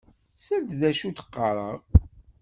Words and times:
Sel 0.43 0.63
d 0.79 0.81
acu 0.89 1.05
i 1.09 1.11
d-qqareɣ. 1.11 1.79